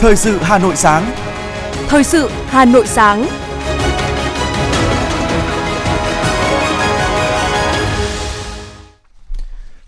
[0.00, 1.12] Thời sự Hà Nội sáng.
[1.88, 3.26] Thời sự Hà Nội sáng.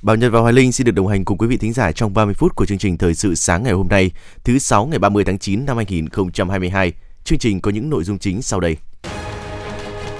[0.03, 2.15] Bảo Nhật và Hoài Linh xin được đồng hành cùng quý vị thính giả trong
[2.15, 4.11] 30 phút của chương trình Thời sự sáng ngày hôm nay,
[4.45, 6.93] thứ 6 ngày 30 tháng 9 năm 2022.
[7.25, 8.77] Chương trình có những nội dung chính sau đây.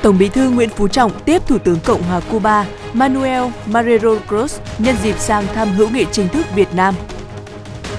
[0.03, 4.59] Tổng Bí thư Nguyễn Phú Trọng tiếp Thủ tướng Cộng hòa Cuba Manuel Marrero Cruz
[4.79, 6.95] nhân dịp sang thăm hữu nghị chính thức Việt Nam.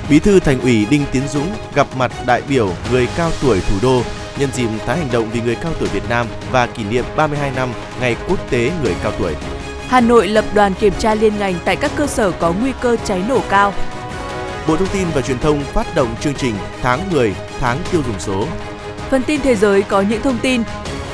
[0.09, 3.75] Bí thư Thành ủy Đinh Tiến Dũng gặp mặt đại biểu người cao tuổi thủ
[3.81, 4.02] đô
[4.38, 7.52] nhân dịp tháng hành động vì người cao tuổi Việt Nam và kỷ niệm 32
[7.55, 9.35] năm Ngày Quốc tế Người cao tuổi.
[9.88, 12.97] Hà Nội lập đoàn kiểm tra liên ngành tại các cơ sở có nguy cơ
[13.05, 13.73] cháy nổ cao.
[14.67, 18.20] Bộ Thông tin và Truyền thông phát động chương trình Tháng 10, Tháng tiêu dùng
[18.20, 18.47] số.
[19.09, 20.63] Phần tin thế giới có những thông tin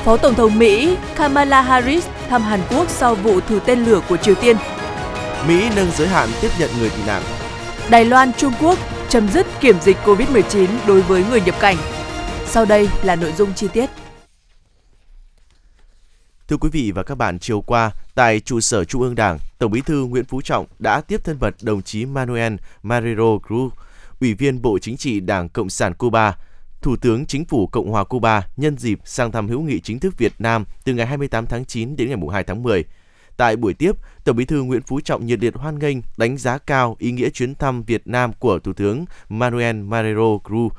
[0.04, 4.18] Phó Tổng thống Mỹ Kamala Harris thăm Hàn Quốc sau vụ thử tên lửa của
[4.18, 4.58] Triều Tiên.
[5.48, 7.22] Mỹ nâng giới hạn tiếp nhận người tị nạn.
[7.90, 11.76] Đài Loan, Trung Quốc chấm dứt kiểm dịch COVID-19 đối với người nhập cảnh.
[12.46, 13.90] Sau đây là nội dung chi tiết.
[16.48, 19.72] Thưa quý vị và các bạn, chiều qua, tại trụ sở Trung ương Đảng, Tổng
[19.72, 23.70] bí thư Nguyễn Phú Trọng đã tiếp thân mật đồng chí Manuel Marrero Cruz,
[24.22, 26.36] Ủy viên Bộ Chính trị Đảng Cộng sản Cuba,
[26.82, 30.18] Thủ tướng Chính phủ Cộng hòa Cuba nhân dịp sang thăm hữu nghị chính thức
[30.18, 32.84] Việt Nam từ ngày 28 tháng 9 đến ngày 2 tháng 10.
[33.40, 33.92] Tại buổi tiếp,
[34.24, 37.30] Tổng Bí thư Nguyễn Phú Trọng nhiệt liệt hoan nghênh, đánh giá cao ý nghĩa
[37.30, 40.70] chuyến thăm Việt Nam của Thủ tướng Manuel Marrero Cruz,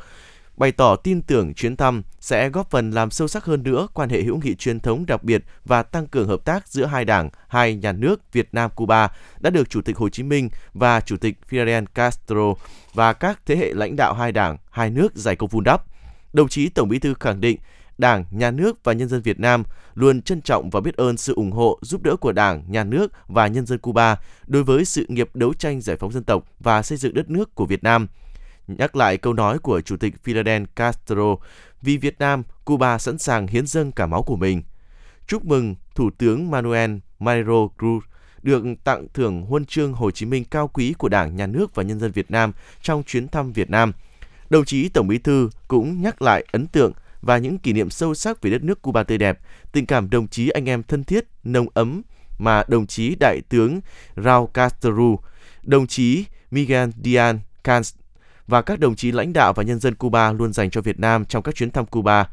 [0.57, 4.09] bày tỏ tin tưởng chuyến thăm sẽ góp phần làm sâu sắc hơn nữa quan
[4.09, 7.31] hệ hữu nghị truyền thống đặc biệt và tăng cường hợp tác giữa hai đảng,
[7.49, 9.09] hai nhà nước Việt Nam Cuba
[9.41, 12.55] đã được Chủ tịch Hồ Chí Minh và Chủ tịch Fidel Castro
[12.95, 15.85] và các thế hệ lãnh đạo hai đảng, hai nước giải công vun đắp.
[16.33, 17.59] Đồng chí Tổng Bí thư khẳng định
[18.01, 19.63] Đảng, Nhà nước và nhân dân Việt Nam
[19.95, 23.13] luôn trân trọng và biết ơn sự ủng hộ, giúp đỡ của Đảng, Nhà nước
[23.29, 26.83] và nhân dân Cuba đối với sự nghiệp đấu tranh giải phóng dân tộc và
[26.83, 28.07] xây dựng đất nước của Việt Nam.
[28.67, 31.37] Nhắc lại câu nói của Chủ tịch Fidel Castro,
[31.83, 34.63] vì Việt Nam, Cuba sẵn sàng hiến dâng cả máu của mình.
[35.27, 38.01] Chúc mừng Thủ tướng Manuel Marrero Cruz
[38.43, 41.83] được tặng thưởng huân chương Hồ Chí Minh cao quý của Đảng, Nhà nước và
[41.83, 43.93] nhân dân Việt Nam trong chuyến thăm Việt Nam.
[44.51, 48.15] Đồng chí Tổng Bí thư cũng nhắc lại ấn tượng và những kỷ niệm sâu
[48.15, 49.39] sắc về đất nước Cuba tươi đẹp,
[49.73, 52.03] tình cảm đồng chí anh em thân thiết, nồng ấm
[52.39, 53.81] mà đồng chí Đại tướng
[54.17, 55.17] Raul Castro,
[55.63, 57.83] đồng chí Miguel Díaz Canel
[58.47, 61.25] và các đồng chí lãnh đạo và nhân dân Cuba luôn dành cho Việt Nam
[61.25, 62.29] trong các chuyến thăm Cuba.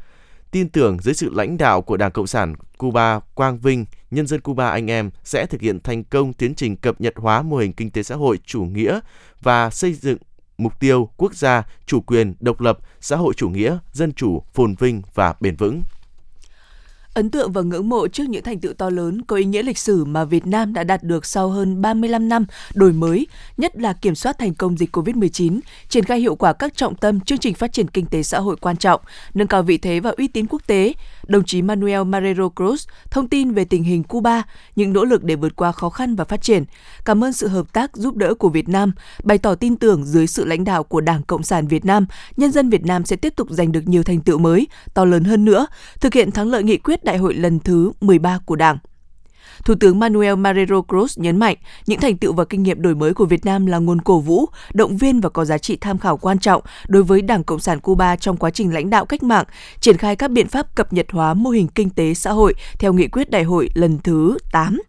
[0.50, 4.40] Tin tưởng dưới sự lãnh đạo của Đảng Cộng sản Cuba quang vinh, nhân dân
[4.40, 7.72] Cuba anh em sẽ thực hiện thành công tiến trình cập nhật hóa mô hình
[7.72, 9.00] kinh tế xã hội chủ nghĩa
[9.42, 10.18] và xây dựng
[10.58, 14.74] mục tiêu quốc gia, chủ quyền, độc lập, xã hội chủ nghĩa, dân chủ, phồn
[14.78, 15.82] vinh và bền vững.
[17.18, 19.78] Ấn tượng và ngưỡng mộ trước những thành tựu to lớn có ý nghĩa lịch
[19.78, 23.92] sử mà Việt Nam đã đạt được sau hơn 35 năm đổi mới, nhất là
[23.92, 27.54] kiểm soát thành công dịch COVID-19, triển khai hiệu quả các trọng tâm chương trình
[27.54, 29.00] phát triển kinh tế xã hội quan trọng,
[29.34, 30.92] nâng cao vị thế và uy tín quốc tế.
[31.26, 34.42] Đồng chí Manuel Marrero Cruz thông tin về tình hình Cuba,
[34.76, 36.64] những nỗ lực để vượt qua khó khăn và phát triển.
[37.04, 38.92] Cảm ơn sự hợp tác giúp đỡ của Việt Nam,
[39.24, 42.06] bày tỏ tin tưởng dưới sự lãnh đạo của Đảng Cộng sản Việt Nam,
[42.36, 45.24] nhân dân Việt Nam sẽ tiếp tục giành được nhiều thành tựu mới, to lớn
[45.24, 45.66] hơn nữa,
[46.00, 48.78] thực hiện thắng lợi nghị quyết Đại hội lần thứ 13 của Đảng.
[49.64, 53.14] Thủ tướng Manuel Marrero Cruz nhấn mạnh những thành tựu và kinh nghiệm đổi mới
[53.14, 56.16] của Việt Nam là nguồn cổ vũ, động viên và có giá trị tham khảo
[56.16, 59.44] quan trọng đối với Đảng Cộng sản Cuba trong quá trình lãnh đạo cách mạng,
[59.80, 62.92] triển khai các biện pháp cập nhật hóa mô hình kinh tế xã hội theo
[62.92, 64.80] nghị quyết đại hội lần thứ 8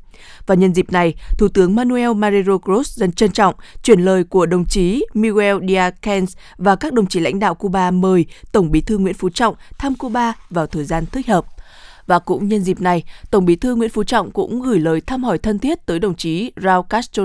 [0.48, 4.46] và nhân dịp này, Thủ tướng Manuel Marrero Cruz dân trân trọng chuyển lời của
[4.46, 6.26] đồng chí Miguel Díaz-Canel
[6.58, 9.96] và các đồng chí lãnh đạo Cuba mời Tổng bí thư Nguyễn Phú Trọng thăm
[9.96, 11.46] Cuba vào thời gian thích hợp.
[12.10, 15.24] Và cũng nhân dịp này, Tổng bí thư Nguyễn Phú Trọng cũng gửi lời thăm
[15.24, 17.24] hỏi thân thiết tới đồng chí Raul Castro,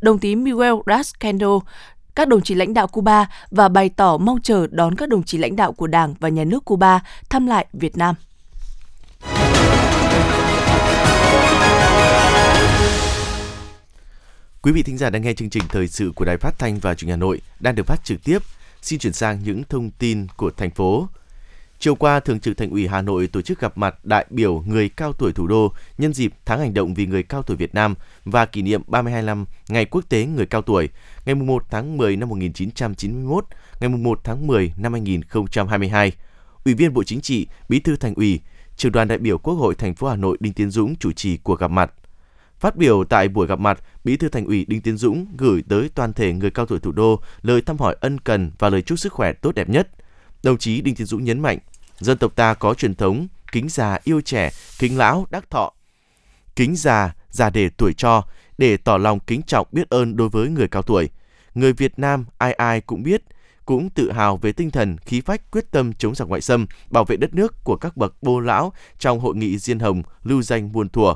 [0.00, 1.60] đồng chí Miguel Rascando,
[2.14, 5.38] các đồng chí lãnh đạo Cuba và bày tỏ mong chờ đón các đồng chí
[5.38, 7.00] lãnh đạo của Đảng và Nhà nước Cuba
[7.30, 8.14] thăm lại Việt Nam.
[14.62, 16.94] Quý vị thính giả đang nghe chương trình thời sự của Đài Phát thanh và
[16.94, 18.38] Truyền hình Hà Nội đang được phát trực tiếp.
[18.82, 21.08] Xin chuyển sang những thông tin của thành phố.
[21.80, 24.88] Chiều qua, Thường trực Thành ủy Hà Nội tổ chức gặp mặt đại biểu người
[24.88, 27.94] cao tuổi thủ đô nhân dịp tháng hành động vì người cao tuổi Việt Nam
[28.24, 30.88] và kỷ niệm 32 năm Ngày Quốc tế Người cao tuổi,
[31.26, 33.44] ngày 1 tháng 10 năm 1991,
[33.80, 36.12] ngày 1 tháng 10 năm 2022.
[36.64, 38.40] Ủy viên Bộ Chính trị, Bí thư Thành ủy,
[38.76, 41.36] Trường đoàn đại biểu Quốc hội thành phố Hà Nội Đinh Tiến Dũng chủ trì
[41.36, 41.92] cuộc gặp mặt.
[42.58, 45.90] Phát biểu tại buổi gặp mặt, Bí thư Thành ủy Đinh Tiến Dũng gửi tới
[45.94, 48.98] toàn thể người cao tuổi thủ đô lời thăm hỏi ân cần và lời chúc
[48.98, 49.88] sức khỏe tốt đẹp nhất.
[50.42, 51.58] Đồng chí Đinh Tiến Dũng nhấn mạnh,
[51.98, 55.72] dân tộc ta có truyền thống kính già yêu trẻ, kính lão đắc thọ.
[56.56, 58.22] Kính già, già để tuổi cho,
[58.58, 61.08] để tỏ lòng kính trọng biết ơn đối với người cao tuổi.
[61.54, 63.22] Người Việt Nam ai ai cũng biết,
[63.64, 67.04] cũng tự hào về tinh thần khí phách quyết tâm chống giặc ngoại xâm, bảo
[67.04, 70.72] vệ đất nước của các bậc bô lão trong hội nghị Diên Hồng lưu danh
[70.72, 71.14] muôn thuở.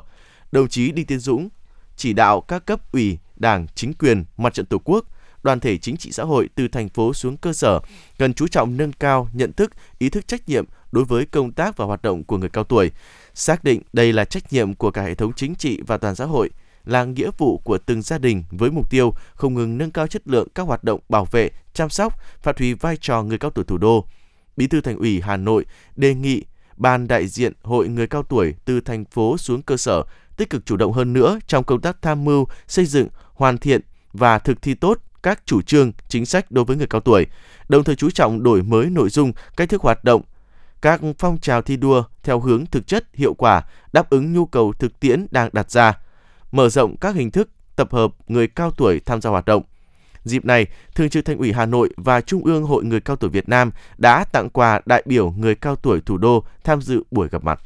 [0.51, 1.49] Đồng chí Đinh Tiến Dũng
[1.95, 5.05] chỉ đạo các cấp ủy, đảng, chính quyền, mặt trận tổ quốc,
[5.43, 7.79] đoàn thể chính trị xã hội từ thành phố xuống cơ sở
[8.17, 11.77] cần chú trọng nâng cao nhận thức, ý thức trách nhiệm đối với công tác
[11.77, 12.91] và hoạt động của người cao tuổi,
[13.33, 16.25] xác định đây là trách nhiệm của cả hệ thống chính trị và toàn xã
[16.25, 16.49] hội,
[16.85, 20.21] là nghĩa vụ của từng gia đình với mục tiêu không ngừng nâng cao chất
[20.25, 23.65] lượng các hoạt động bảo vệ, chăm sóc, phát huy vai trò người cao tuổi
[23.65, 24.05] thủ đô.
[24.57, 26.43] Bí thư Thành ủy Hà Nội đề nghị
[26.77, 30.03] ban đại diện Hội người cao tuổi từ thành phố xuống cơ sở
[30.37, 33.81] tích cực chủ động hơn nữa trong công tác tham mưu, xây dựng, hoàn thiện
[34.13, 37.27] và thực thi tốt các chủ trương, chính sách đối với người cao tuổi,
[37.69, 40.21] đồng thời chú trọng đổi mới nội dung, cách thức hoạt động,
[40.81, 44.73] các phong trào thi đua theo hướng thực chất, hiệu quả, đáp ứng nhu cầu
[44.73, 45.97] thực tiễn đang đặt ra,
[46.51, 49.63] mở rộng các hình thức tập hợp người cao tuổi tham gia hoạt động.
[50.23, 53.29] Dịp này, Thường trực Thành ủy Hà Nội và Trung ương Hội Người Cao Tuổi
[53.29, 57.27] Việt Nam đã tặng quà đại biểu người cao tuổi thủ đô tham dự buổi
[57.29, 57.59] gặp mặt.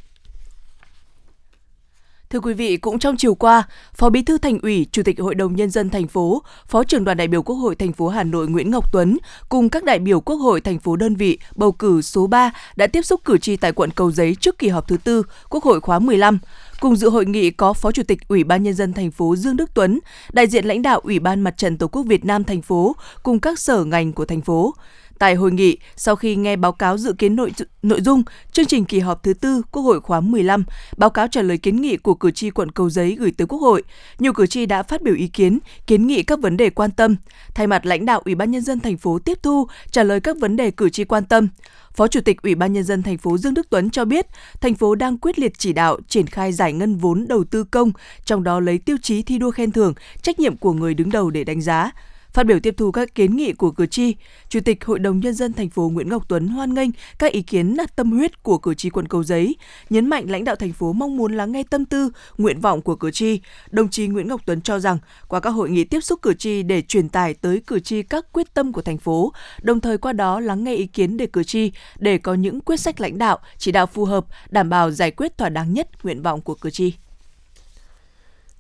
[2.30, 3.64] Thưa quý vị, cũng trong chiều qua,
[3.94, 7.04] Phó Bí thư Thành ủy, Chủ tịch Hội đồng nhân dân thành phố, Phó trưởng
[7.04, 9.18] đoàn đại biểu Quốc hội thành phố Hà Nội Nguyễn Ngọc Tuấn
[9.50, 12.88] cùng các đại biểu Quốc hội thành phố đơn vị bầu cử số 3 đã
[12.88, 15.82] tiếp xúc cử tri tại quận Cầu Giấy trước kỳ họp thứ tư Quốc hội
[15.82, 16.40] khóa 15.
[16.80, 19.58] Cùng dự hội nghị có Phó Chủ tịch Ủy ban nhân dân thành phố Dương
[19.58, 20.00] Đức Tuấn,
[20.32, 23.40] đại diện lãnh đạo Ủy ban Mặt trận Tổ quốc Việt Nam thành phố cùng
[23.40, 24.74] các sở ngành của thành phố.
[25.19, 27.52] Tại hội nghị, sau khi nghe báo cáo dự kiến nội
[27.84, 30.64] nội dung chương trình kỳ họp thứ tư Quốc hội khóa 15,
[30.98, 33.60] báo cáo trả lời kiến nghị của cử tri quận Cầu Giấy gửi tới Quốc
[33.60, 33.84] hội,
[34.19, 37.16] nhiều cử tri đã phát biểu ý kiến, kiến nghị các vấn đề quan tâm.
[37.56, 40.38] Thay mặt lãnh đạo Ủy ban nhân dân thành phố tiếp thu trả lời các
[40.40, 41.48] vấn đề cử tri quan tâm.
[41.96, 44.25] Phó Chủ tịch Ủy ban nhân dân thành phố Dương Đức Tuấn cho biết,
[44.62, 47.92] thành phố đang quyết liệt chỉ đạo triển khai giải ngân vốn đầu tư công,
[48.25, 51.30] trong đó lấy tiêu chí thi đua khen thưởng, trách nhiệm của người đứng đầu
[51.30, 51.92] để đánh giá.
[52.34, 54.16] Phát biểu tiếp thu các kiến nghị của cử tri,
[54.50, 56.90] Chủ tịch Hội đồng nhân dân thành phố Nguyễn Ngọc Tuấn hoan nghênh
[57.20, 59.56] các ý kiến tâm huyết của cử tri quận Cầu Giấy,
[59.90, 62.96] nhấn mạnh lãnh đạo thành phố mong muốn lắng nghe tâm tư, nguyện vọng của
[62.96, 63.42] cử tri.
[63.72, 64.98] Đồng chí Nguyễn Ngọc Tuấn cho rằng
[65.28, 68.26] qua các hội nghị tiếp xúc cử tri để truyền tải tới cử tri các
[68.34, 71.44] quyết tâm của thành phố, đồng thời qua đó lắng nghe ý kiến để cử
[71.44, 75.12] tri để có những quyết sách lãnh đạo, chỉ đạo phù hợp, đảm bảo giải
[75.12, 76.94] quyết thỏa đáng nhất nguyện vọng của cử tri.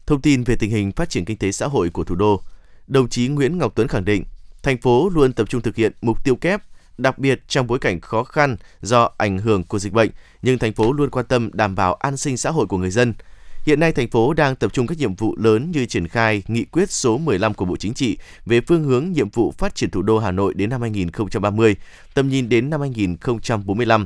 [0.05, 2.41] Thông tin về tình hình phát triển kinh tế xã hội của thủ đô,
[2.87, 4.23] đồng chí Nguyễn Ngọc Tuấn khẳng định,
[4.63, 6.61] thành phố luôn tập trung thực hiện mục tiêu kép,
[6.97, 10.09] đặc biệt trong bối cảnh khó khăn do ảnh hưởng của dịch bệnh,
[10.41, 13.13] nhưng thành phố luôn quan tâm đảm bảo an sinh xã hội của người dân.
[13.65, 16.65] Hiện nay thành phố đang tập trung các nhiệm vụ lớn như triển khai nghị
[16.65, 20.01] quyết số 15 của Bộ Chính trị về phương hướng nhiệm vụ phát triển thủ
[20.01, 21.75] đô Hà Nội đến năm 2030,
[22.13, 24.05] tầm nhìn đến năm 2045,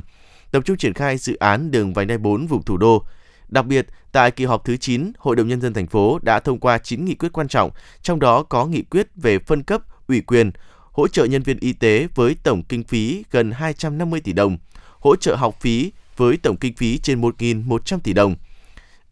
[0.50, 3.04] tập trung triển khai dự án đường vành đai 4 vùng thủ đô,
[3.52, 6.60] Đặc biệt, tại kỳ họp thứ 9, Hội đồng nhân dân thành phố đã thông
[6.60, 7.70] qua 9 nghị quyết quan trọng,
[8.02, 10.50] trong đó có nghị quyết về phân cấp, ủy quyền,
[10.92, 14.58] hỗ trợ nhân viên y tế với tổng kinh phí gần 250 tỷ đồng,
[15.00, 18.34] hỗ trợ học phí với tổng kinh phí trên 1.100 tỷ đồng.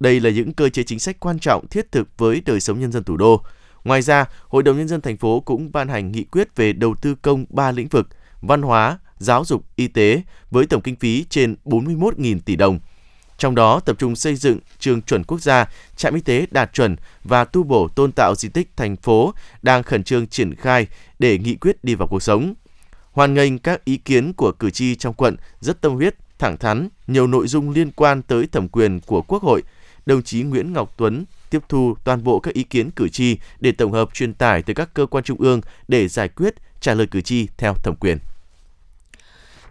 [0.01, 2.93] Đây là những cơ chế chính sách quan trọng thiết thực với đời sống nhân
[2.93, 3.43] dân thủ đô.
[3.85, 6.95] Ngoài ra, Hội đồng nhân dân thành phố cũng ban hành nghị quyết về đầu
[7.03, 8.09] tư công 3 lĩnh vực:
[8.41, 12.79] văn hóa, giáo dục, y tế với tổng kinh phí trên 41.000 tỷ đồng
[13.41, 15.67] trong đó tập trung xây dựng trường chuẩn quốc gia,
[15.97, 19.83] trạm y tế đạt chuẩn và tu bổ tôn tạo di tích thành phố đang
[19.83, 20.87] khẩn trương triển khai
[21.19, 22.55] để nghị quyết đi vào cuộc sống.
[23.13, 26.89] Hoan nghênh các ý kiến của cử tri trong quận rất tâm huyết, thẳng thắn,
[27.07, 29.63] nhiều nội dung liên quan tới thẩm quyền của Quốc hội.
[30.07, 33.73] Đồng chí Nguyễn Ngọc Tuấn tiếp thu toàn bộ các ý kiến cử tri để
[33.73, 37.07] tổng hợp truyền tải tới các cơ quan trung ương để giải quyết trả lời
[37.07, 38.19] cử tri theo thẩm quyền.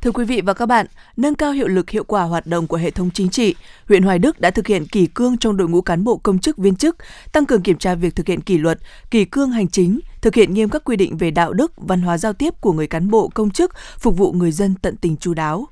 [0.01, 0.85] Thưa quý vị và các bạn,
[1.17, 3.55] nâng cao hiệu lực hiệu quả hoạt động của hệ thống chính trị,
[3.87, 6.57] huyện Hoài Đức đã thực hiện kỷ cương trong đội ngũ cán bộ công chức
[6.57, 6.95] viên chức,
[7.31, 8.79] tăng cường kiểm tra việc thực hiện kỷ luật,
[9.11, 12.17] kỷ cương hành chính, thực hiện nghiêm các quy định về đạo đức, văn hóa
[12.17, 15.33] giao tiếp của người cán bộ công chức, phục vụ người dân tận tình chú
[15.33, 15.67] đáo.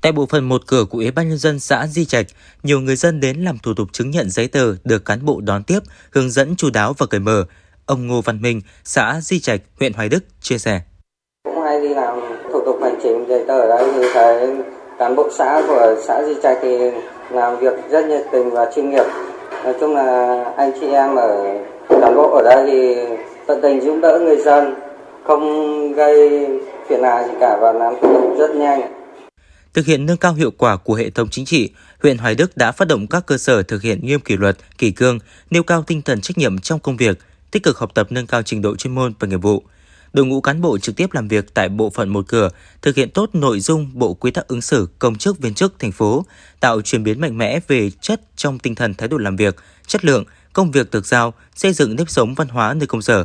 [0.00, 2.26] Tại bộ phận một cửa của Ủy ban nhân dân xã Di Trạch,
[2.62, 5.64] nhiều người dân đến làm thủ tục chứng nhận giấy tờ được cán bộ đón
[5.64, 7.44] tiếp, hướng dẫn chú đáo và cởi mở.
[7.86, 10.82] Ông Ngô Văn Minh, xã Di Trạch, huyện Hoài Đức chia sẻ.
[11.44, 14.48] Cũng hay đi làm thủ tục hành chính giấy tờ đấy thì thấy
[14.98, 16.78] cán bộ xã của xã Di Trạch thì
[17.30, 19.04] làm việc rất nhiệt tình và chuyên nghiệp.
[19.64, 22.96] Nói chung là anh chị em ở cán bộ ở đây thì
[23.46, 24.74] tận tình giúp đỡ người dân,
[25.24, 26.46] không gây
[26.88, 28.80] phiền hà gì cả và làm thủ tục rất nhanh.
[29.74, 31.70] Thực hiện nâng cao hiệu quả của hệ thống chính trị,
[32.02, 34.90] huyện Hoài Đức đã phát động các cơ sở thực hiện nghiêm kỷ luật, kỷ
[34.90, 35.18] cương,
[35.50, 37.18] nêu cao tinh thần trách nhiệm trong công việc,
[37.50, 39.62] tích cực học tập nâng cao trình độ chuyên môn và nghiệp vụ
[40.12, 42.48] đội ngũ cán bộ trực tiếp làm việc tại bộ phận một cửa
[42.82, 45.92] thực hiện tốt nội dung bộ quy tắc ứng xử công chức viên chức thành
[45.92, 46.24] phố,
[46.60, 50.04] tạo chuyển biến mạnh mẽ về chất trong tinh thần thái độ làm việc, chất
[50.04, 53.24] lượng, công việc được giao, xây dựng nếp sống văn hóa nơi công sở.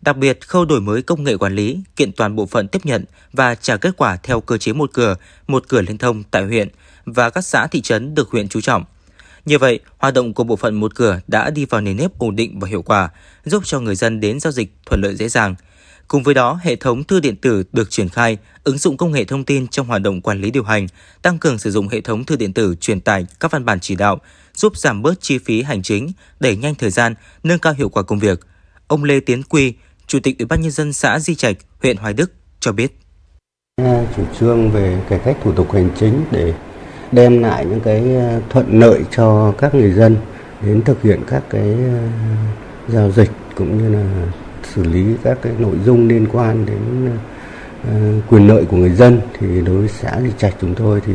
[0.00, 3.04] Đặc biệt, khâu đổi mới công nghệ quản lý, kiện toàn bộ phận tiếp nhận
[3.32, 5.14] và trả kết quả theo cơ chế một cửa,
[5.46, 6.68] một cửa liên thông tại huyện
[7.04, 8.84] và các xã thị trấn được huyện chú trọng.
[9.44, 12.36] Như vậy, hoạt động của bộ phận một cửa đã đi vào nền nếp ổn
[12.36, 13.10] định và hiệu quả,
[13.44, 15.54] giúp cho người dân đến giao dịch thuận lợi dễ dàng.
[16.12, 19.24] Cùng với đó, hệ thống thư điện tử được triển khai, ứng dụng công nghệ
[19.24, 20.86] thông tin trong hoạt động quản lý điều hành,
[21.22, 23.96] tăng cường sử dụng hệ thống thư điện tử truyền tải các văn bản chỉ
[23.96, 24.20] đạo,
[24.54, 28.02] giúp giảm bớt chi phí hành chính, đẩy nhanh thời gian, nâng cao hiệu quả
[28.02, 28.40] công việc.
[28.86, 29.74] Ông Lê Tiến Quy,
[30.06, 32.98] Chủ tịch Ủy ban nhân dân xã Di Trạch, huyện Hoài Đức cho biết.
[34.16, 36.54] Chủ trương về cải cách thủ tục hành chính để
[37.12, 40.16] đem lại những cái ờ, thuận lợi cho các người dân
[40.62, 41.98] đến thực hiện các cái ờ,
[42.88, 47.10] giao dịch cũng như là xử lý các cái nội dung liên quan đến
[47.88, 51.14] uh, quyền lợi của người dân thì đối với xã Di Trạch chúng tôi thì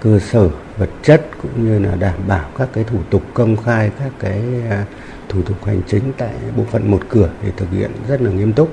[0.00, 0.48] cơ sở
[0.78, 4.42] vật chất cũng như là đảm bảo các cái thủ tục công khai các cái
[4.66, 4.88] uh,
[5.28, 8.52] thủ tục hành chính tại bộ phận một cửa để thực hiện rất là nghiêm
[8.52, 8.68] túc.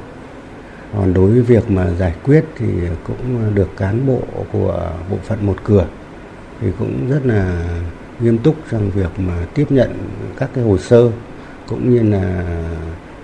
[0.93, 2.67] Còn đối với việc mà giải quyết thì
[3.07, 5.85] cũng được cán bộ của bộ phận một cửa
[6.61, 7.63] thì cũng rất là
[8.19, 9.97] nghiêm túc trong việc mà tiếp nhận
[10.37, 11.11] các cái hồ sơ
[11.67, 12.43] cũng như là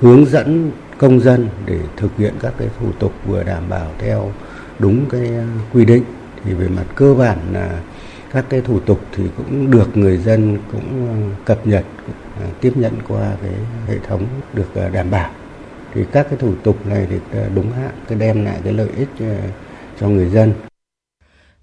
[0.02, 4.32] hướng dẫn công dân để thực hiện các cái thủ tục vừa đảm bảo theo
[4.80, 6.04] đúng cái à, quy định.
[6.44, 7.80] Thì về mặt cơ bản là
[8.34, 11.16] các cái thủ tục thì cũng được người dân cũng à,
[11.46, 11.86] cập nhật
[12.42, 13.54] à, tiếp nhận qua cái
[13.88, 15.32] hệ thống được đảm bảo.
[15.94, 19.10] Thì các cái thủ tục này thì đúng hạn, cái đem lại cái lợi ích
[20.00, 20.54] cho người dân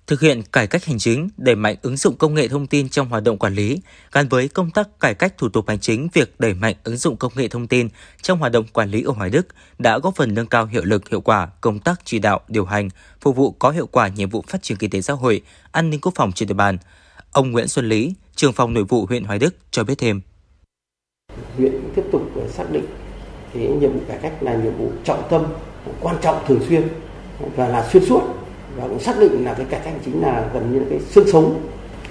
[0.09, 3.09] thực hiện cải cách hành chính, đẩy mạnh ứng dụng công nghệ thông tin trong
[3.09, 3.81] hoạt động quản lý,
[4.12, 7.17] gắn với công tác cải cách thủ tục hành chính, việc đẩy mạnh ứng dụng
[7.17, 7.88] công nghệ thông tin
[8.23, 9.47] trong hoạt động quản lý ở Hoài Đức
[9.79, 12.88] đã góp phần nâng cao hiệu lực hiệu quả công tác chỉ đạo, điều hành,
[13.21, 16.00] phục vụ có hiệu quả nhiệm vụ phát triển kinh tế xã hội, an ninh
[16.00, 16.79] quốc phòng trên địa bàn.
[17.33, 20.21] Ông Nguyễn Xuân Lý, trưởng phòng nội vụ huyện Hoài Đức cho biết thêm.
[21.57, 22.85] Huyện tiếp tục xác định
[23.55, 25.45] cái nhiệm vụ cải cách là nhiệm vụ trọng tâm,
[26.00, 26.83] quan trọng thường xuyên
[27.57, 28.48] và là xuyên suốt
[28.80, 31.00] và cũng xác định là cái cải cách hành chính là gần như là cái
[31.00, 31.61] xương sống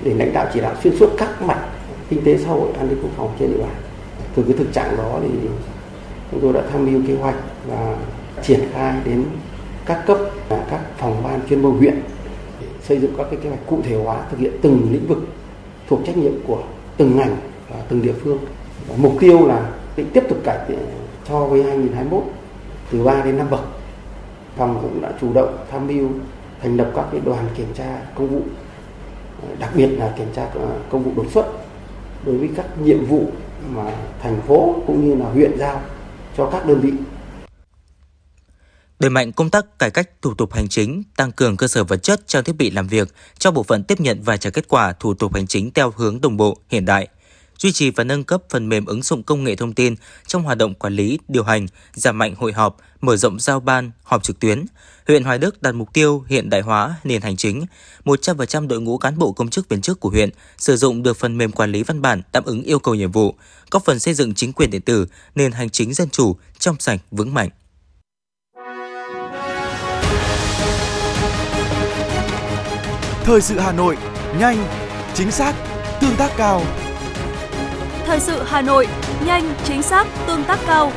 [0.03, 1.65] để lãnh đạo chỉ đạo xuyên suốt các mặt
[2.09, 3.75] kinh tế xã hội, an ninh quốc phòng trên địa bàn.
[4.35, 5.29] Từ cái thực trạng đó thì
[6.31, 7.35] chúng tôi đã tham mưu kế hoạch
[7.67, 7.95] và
[8.43, 9.25] triển khai đến
[9.85, 10.17] các cấp
[10.49, 12.01] và các phòng ban chuyên môn huyện
[12.61, 15.27] để xây dựng các cái kế hoạch cụ thể hóa thực hiện từng lĩnh vực
[15.89, 16.59] thuộc trách nhiệm của
[16.97, 17.35] từng ngành
[17.69, 18.37] và từng địa phương.
[18.87, 19.69] Và mục tiêu là
[20.13, 20.79] tiếp tục cải thiện
[21.29, 22.23] cho với 2021
[22.91, 23.61] từ 3 đến 5 bậc.
[24.57, 26.09] Phòng cũng đã chủ động tham mưu
[26.61, 28.41] thành lập các cái đoàn kiểm tra công vụ
[29.59, 31.45] đặc biệt là kiểm tra ờ, công vụ đột xuất
[32.25, 33.31] đối với các nhiệm vụ
[33.69, 35.81] mà thành phố cũng như là huyện giao
[36.37, 36.91] cho các đơn vị
[38.99, 42.03] đẩy mạnh công tác cải cách thủ tục hành chính, tăng cường cơ sở vật
[42.03, 44.93] chất trang thiết bị làm việc cho bộ phận tiếp nhận và trả kết quả
[44.93, 47.07] thủ tục hành chính theo hướng đồng bộ, hiện đại,
[47.57, 49.95] duy trì và nâng cấp phần mềm ứng dụng công nghệ thông tin
[50.27, 53.91] trong hoạt động quản lý, điều hành, giảm mạnh hội họp, mở rộng giao ban,
[54.03, 54.65] họp trực tuyến.
[55.07, 57.65] Huyện Hoài Đức đặt mục tiêu hiện đại hóa nền hành chính,
[58.05, 61.37] 100% đội ngũ cán bộ công chức viên chức của huyện sử dụng được phần
[61.37, 63.35] mềm quản lý văn bản đáp ứng yêu cầu nhiệm vụ,
[63.71, 66.99] góp phần xây dựng chính quyền điện tử, nền hành chính dân chủ, trong sạch,
[67.11, 67.49] vững mạnh.
[73.23, 73.97] Thời sự Hà Nội,
[74.39, 74.67] nhanh,
[75.13, 75.55] chính xác,
[76.01, 76.63] tương tác cao.
[78.05, 78.87] Thời sự Hà Nội,
[79.25, 80.91] nhanh, chính xác, tương tác cao.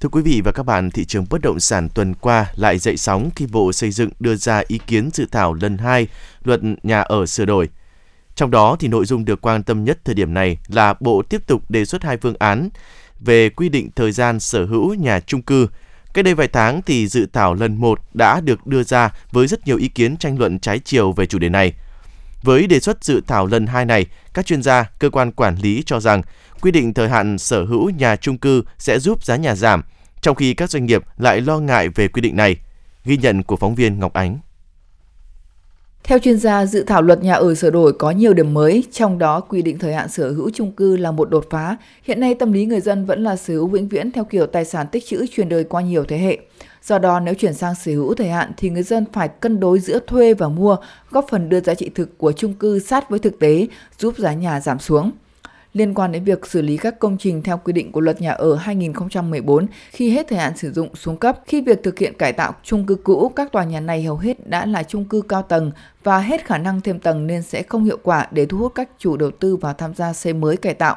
[0.00, 2.96] Thưa quý vị và các bạn, thị trường bất động sản tuần qua lại dậy
[2.96, 6.08] sóng khi Bộ Xây dựng đưa ra ý kiến dự thảo lần 2
[6.44, 7.68] luật nhà ở sửa đổi–
[8.40, 11.46] trong đó thì nội dung được quan tâm nhất thời điểm này là Bộ tiếp
[11.46, 12.68] tục đề xuất hai phương án
[13.20, 15.68] về quy định thời gian sở hữu nhà chung cư.
[16.14, 19.66] Cách đây vài tháng thì dự thảo lần 1 đã được đưa ra với rất
[19.66, 21.72] nhiều ý kiến tranh luận trái chiều về chủ đề này.
[22.42, 25.82] Với đề xuất dự thảo lần 2 này, các chuyên gia, cơ quan quản lý
[25.86, 26.22] cho rằng
[26.60, 29.82] quy định thời hạn sở hữu nhà chung cư sẽ giúp giá nhà giảm,
[30.20, 32.56] trong khi các doanh nghiệp lại lo ngại về quy định này.
[33.04, 34.38] Ghi nhận của phóng viên Ngọc Ánh.
[36.04, 39.18] Theo chuyên gia, dự thảo luật nhà ở sửa đổi có nhiều điểm mới, trong
[39.18, 41.76] đó quy định thời hạn sở hữu chung cư là một đột phá.
[42.02, 44.64] Hiện nay tâm lý người dân vẫn là sở hữu vĩnh viễn theo kiểu tài
[44.64, 46.38] sản tích trữ truyền đời qua nhiều thế hệ.
[46.82, 49.78] Do đó nếu chuyển sang sở hữu thời hạn thì người dân phải cân đối
[49.78, 50.76] giữa thuê và mua,
[51.10, 53.66] góp phần đưa giá trị thực của chung cư sát với thực tế,
[53.98, 55.10] giúp giá nhà giảm xuống
[55.72, 58.32] liên quan đến việc xử lý các công trình theo quy định của luật nhà
[58.32, 61.38] ở 2014 khi hết thời hạn sử dụng xuống cấp.
[61.46, 64.48] Khi việc thực hiện cải tạo chung cư cũ, các tòa nhà này hầu hết
[64.48, 65.70] đã là chung cư cao tầng
[66.04, 68.88] và hết khả năng thêm tầng nên sẽ không hiệu quả để thu hút các
[68.98, 70.96] chủ đầu tư vào tham gia xây mới cải tạo.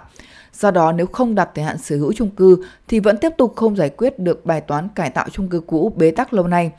[0.53, 3.53] Do đó nếu không đặt thời hạn sở hữu chung cư thì vẫn tiếp tục
[3.55, 6.71] không giải quyết được bài toán cải tạo chung cư cũ bế tắc lâu nay.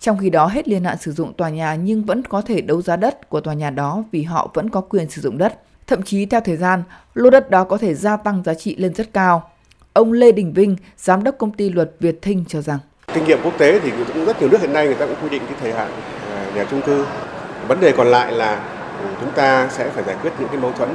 [0.00, 2.82] Trong khi đó hết niên hạn sử dụng tòa nhà nhưng vẫn có thể đấu
[2.82, 5.58] giá đất của tòa nhà đó vì họ vẫn có quyền sử dụng đất.
[5.86, 6.82] Thậm chí theo thời gian,
[7.14, 9.50] lô đất đó có thể gia tăng giá trị lên rất cao.
[9.92, 12.78] Ông Lê Đình Vinh, giám đốc công ty luật Việt Thinh cho rằng
[13.14, 15.28] kinh nghiệm quốc tế thì cũng rất nhiều nước hiện nay người ta cũng quy
[15.28, 15.90] định cái thời hạn
[16.30, 17.06] à, nhà chung cư.
[17.68, 18.54] Vấn đề còn lại là
[19.00, 20.88] ừ, chúng ta sẽ phải giải quyết những cái mâu thuẫn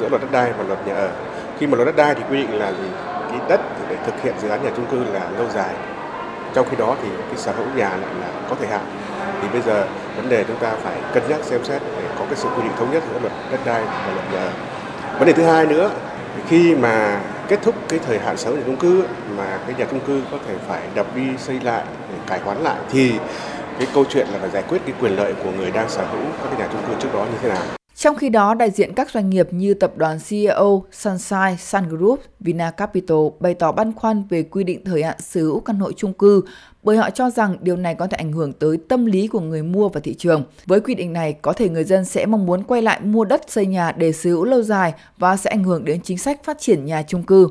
[0.00, 1.10] giữa luật đất đai và luật nhà ở.
[1.58, 2.88] Khi mà luật đất đai thì quy định là gì?
[3.30, 5.74] Cái đất để thực hiện dự án nhà chung cư là lâu dài.
[6.54, 8.84] Trong khi đó thì cái sở hữu nhà lại là có thời hạn.
[9.42, 9.86] Thì bây giờ
[10.16, 12.72] vấn đề chúng ta phải cân nhắc xem xét để có cái sự quy định
[12.78, 14.52] thống nhất giữa luật đất đai và luật nhà.
[15.18, 15.90] Vấn đề thứ hai nữa,
[16.48, 19.04] khi mà kết thúc cái thời hạn sở hữu nhà chung cư
[19.36, 22.58] mà cái nhà chung cư có thể phải đập đi xây lại để cải hoán
[22.62, 23.12] lại thì
[23.78, 26.22] cái câu chuyện là phải giải quyết cái quyền lợi của người đang sở hữu
[26.42, 27.83] các cái nhà chung cư trước đó như thế nào.
[27.96, 32.20] Trong khi đó, đại diện các doanh nghiệp như tập đoàn CEO Sunshine Sun Group,
[32.40, 35.92] Vina Capital bày tỏ băn khoăn về quy định thời hạn sở hữu căn hộ
[35.92, 36.42] chung cư
[36.82, 39.62] bởi họ cho rằng điều này có thể ảnh hưởng tới tâm lý của người
[39.62, 40.44] mua và thị trường.
[40.66, 43.50] Với quy định này, có thể người dân sẽ mong muốn quay lại mua đất
[43.50, 46.58] xây nhà để sở hữu lâu dài và sẽ ảnh hưởng đến chính sách phát
[46.60, 47.48] triển nhà chung cư.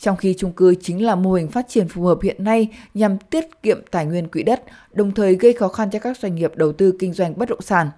[0.00, 3.18] Trong khi chung cư chính là mô hình phát triển phù hợp hiện nay nhằm
[3.18, 6.52] tiết kiệm tài nguyên quỹ đất, đồng thời gây khó khăn cho các doanh nghiệp
[6.56, 7.90] đầu tư kinh doanh bất động sản.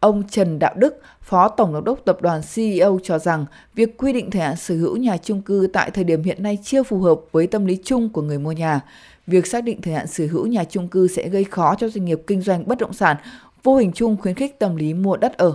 [0.00, 4.12] Ông Trần Đạo Đức, Phó Tổng Giám đốc Tập đoàn CEO cho rằng việc quy
[4.12, 6.98] định thời hạn sở hữu nhà chung cư tại thời điểm hiện nay chưa phù
[6.98, 8.80] hợp với tâm lý chung của người mua nhà.
[9.26, 12.04] Việc xác định thời hạn sở hữu nhà chung cư sẽ gây khó cho doanh
[12.04, 13.16] nghiệp kinh doanh bất động sản,
[13.62, 15.54] vô hình chung khuyến khích tâm lý mua đất ở.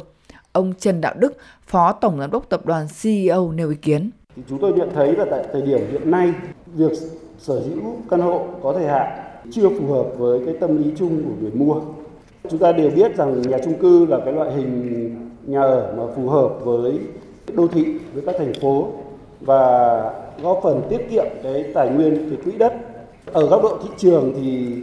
[0.51, 4.09] Ông Trần Đạo Đức, Phó Tổng Giám đốc Tập đoàn CEO nêu ý kiến.
[4.49, 6.33] Chúng tôi nhận thấy là tại thời điểm hiện nay,
[6.73, 6.91] việc
[7.39, 9.19] sở hữu căn hộ có thời hạn
[9.51, 11.81] chưa phù hợp với cái tâm lý chung của người mua
[12.49, 15.15] Chúng ta đều biết rằng nhà chung cư là cái loại hình
[15.47, 16.99] nhà ở mà phù hợp với
[17.53, 18.87] đô thị, với các thành phố
[19.41, 20.01] và
[20.41, 22.73] góp phần tiết kiệm cái tài nguyên cái quỹ đất.
[23.33, 24.75] Ở góc độ thị trường thì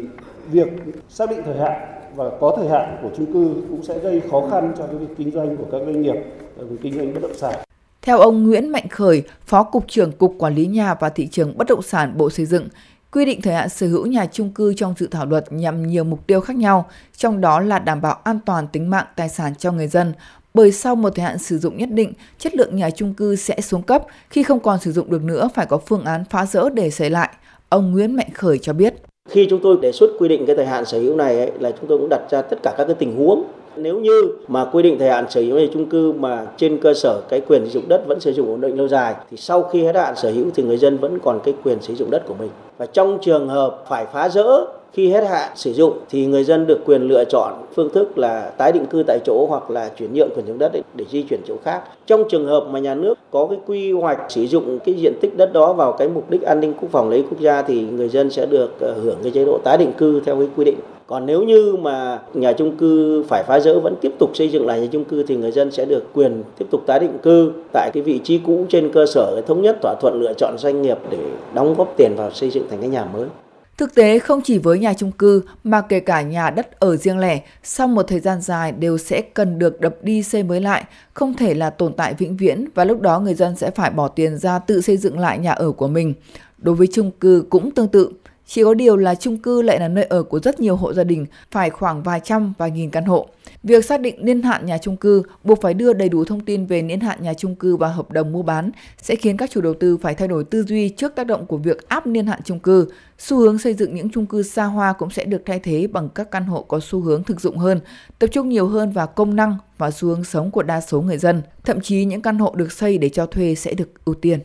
[0.50, 0.68] việc
[1.08, 1.80] xác định thời hạn
[2.16, 5.14] và có thời hạn của chung cư cũng sẽ gây khó khăn cho cái việc
[5.18, 6.16] kinh doanh của các doanh nghiệp
[6.56, 7.54] về kinh doanh bất động sản.
[8.02, 11.58] Theo ông Nguyễn Mạnh Khởi, Phó Cục trưởng Cục Quản lý Nhà và Thị trường
[11.58, 12.68] Bất động sản Bộ Xây dựng,
[13.12, 16.04] Quy định thời hạn sở hữu nhà chung cư trong dự thảo luật nhằm nhiều
[16.04, 19.54] mục tiêu khác nhau, trong đó là đảm bảo an toàn tính mạng tài sản
[19.58, 20.12] cho người dân,
[20.54, 23.60] bởi sau một thời hạn sử dụng nhất định, chất lượng nhà chung cư sẽ
[23.60, 26.68] xuống cấp, khi không còn sử dụng được nữa phải có phương án phá rỡ
[26.68, 27.30] để xây lại.
[27.68, 28.94] Ông Nguyễn Mạnh Khởi cho biết.
[29.30, 31.70] Khi chúng tôi đề xuất quy định cái thời hạn sở hữu này ấy, là
[31.80, 33.44] chúng tôi cũng đặt ra tất cả các cái tình huống
[33.76, 36.94] nếu như mà quy định thời hạn sở hữu nhà chung cư mà trên cơ
[36.94, 39.62] sở cái quyền sử dụng đất vẫn sử dụng ổn định lâu dài thì sau
[39.62, 42.22] khi hết hạn sở hữu thì người dân vẫn còn cái quyền sử dụng đất
[42.26, 42.50] của mình.
[42.80, 46.66] Và trong trường hợp phải phá rỡ khi hết hạn sử dụng thì người dân
[46.66, 50.14] được quyền lựa chọn phương thức là tái định cư tại chỗ hoặc là chuyển
[50.14, 51.82] nhượng quyền sử dụng đất để di chuyển chỗ khác.
[52.06, 55.36] Trong trường hợp mà nhà nước có cái quy hoạch sử dụng cái diện tích
[55.36, 58.08] đất đó vào cái mục đích an ninh quốc phòng, lấy quốc gia thì người
[58.08, 60.78] dân sẽ được ờ, hưởng cái chế độ tái định cư theo cái quy định
[61.10, 64.66] còn nếu như mà nhà chung cư phải phá rỡ vẫn tiếp tục xây dựng
[64.66, 67.52] lại nhà chung cư thì người dân sẽ được quyền tiếp tục tái định cư
[67.72, 70.82] tại cái vị trí cũ trên cơ sở, thống nhất thỏa thuận lựa chọn doanh
[70.82, 71.18] nghiệp để
[71.54, 73.28] đóng góp tiền vào xây dựng thành cái nhà mới.
[73.76, 77.18] Thực tế không chỉ với nhà chung cư mà kể cả nhà đất ở riêng
[77.18, 80.84] lẻ, sau một thời gian dài đều sẽ cần được đập đi xây mới lại,
[81.14, 84.08] không thể là tồn tại vĩnh viễn và lúc đó người dân sẽ phải bỏ
[84.08, 86.14] tiền ra tự xây dựng lại nhà ở của mình.
[86.58, 88.12] Đối với chung cư cũng tương tự,
[88.52, 91.04] chỉ có điều là chung cư lại là nơi ở của rất nhiều hộ gia
[91.04, 93.28] đình, phải khoảng vài trăm, vài nghìn căn hộ.
[93.62, 96.66] Việc xác định niên hạn nhà chung cư buộc phải đưa đầy đủ thông tin
[96.66, 98.70] về niên hạn nhà chung cư và hợp đồng mua bán
[99.02, 101.56] sẽ khiến các chủ đầu tư phải thay đổi tư duy trước tác động của
[101.56, 102.88] việc áp niên hạn chung cư.
[103.18, 106.08] Xu hướng xây dựng những chung cư xa hoa cũng sẽ được thay thế bằng
[106.08, 107.80] các căn hộ có xu hướng thực dụng hơn,
[108.18, 111.18] tập trung nhiều hơn vào công năng và xu hướng sống của đa số người
[111.18, 111.42] dân.
[111.64, 114.40] Thậm chí những căn hộ được xây để cho thuê sẽ được ưu tiên.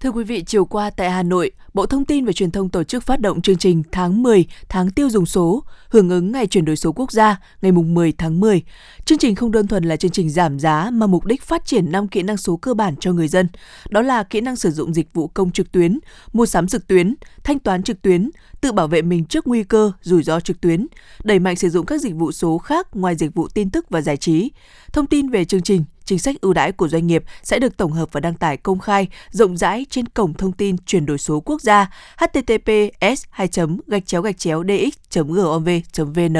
[0.00, 2.84] Thưa quý vị, chiều qua tại Hà Nội, Bộ Thông tin và Truyền thông tổ
[2.84, 6.64] chức phát động chương trình tháng 10 tháng tiêu dùng số, hưởng ứng ngày chuyển
[6.64, 8.62] đổi số quốc gia ngày 10 tháng 10.
[9.04, 11.92] Chương trình không đơn thuần là chương trình giảm giá mà mục đích phát triển
[11.92, 13.48] 5 kỹ năng số cơ bản cho người dân.
[13.90, 15.98] Đó là kỹ năng sử dụng dịch vụ công trực tuyến,
[16.32, 19.92] mua sắm trực tuyến, thanh toán trực tuyến, tự bảo vệ mình trước nguy cơ,
[20.02, 20.86] rủi ro trực tuyến,
[21.24, 24.00] đẩy mạnh sử dụng các dịch vụ số khác ngoài dịch vụ tin tức và
[24.00, 24.50] giải trí.
[24.92, 27.92] Thông tin về chương trình, chính sách ưu đãi của doanh nghiệp sẽ được tổng
[27.92, 31.40] hợp và đăng tải công khai rộng rãi trên cổng thông tin chuyển đổi số
[31.40, 33.48] quốc gia https 2
[33.86, 36.36] gạch chéo gạch chéo dx gov vn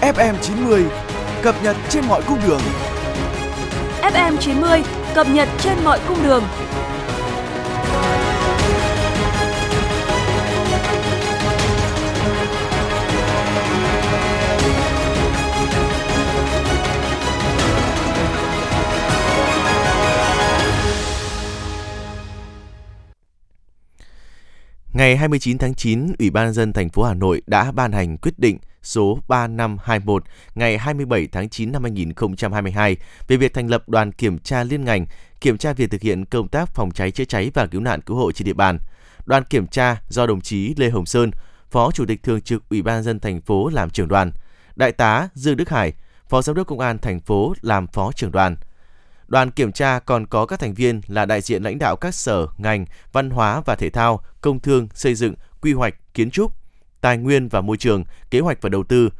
[0.00, 0.84] FM 90
[1.42, 2.60] cập nhật trên mọi cung đường.
[4.02, 4.82] FM 90
[5.14, 6.44] cập nhật trên mọi cung đường.
[25.00, 28.38] Ngày 29 tháng 9, Ủy ban dân thành phố Hà Nội đã ban hành quyết
[28.38, 32.96] định số 3521 ngày 27 tháng 9 năm 2022
[33.28, 35.06] về việc thành lập đoàn kiểm tra liên ngành
[35.40, 38.16] kiểm tra việc thực hiện công tác phòng cháy chữa cháy và cứu nạn cứu
[38.16, 38.78] hộ trên địa bàn.
[39.26, 41.30] Đoàn kiểm tra do đồng chí Lê Hồng Sơn,
[41.70, 44.32] Phó Chủ tịch Thường trực Ủy ban dân thành phố làm trưởng đoàn,
[44.76, 45.92] Đại tá Dương Đức Hải,
[46.28, 48.56] Phó Giám đốc Công an thành phố làm Phó trưởng đoàn.
[49.30, 52.46] Đoàn kiểm tra còn có các thành viên là đại diện lãnh đạo các sở,
[52.58, 56.52] ngành, văn hóa và thể thao, công thương, xây dựng, quy hoạch, kiến trúc,
[57.00, 59.10] tài nguyên và môi trường, kế hoạch và đầu tư,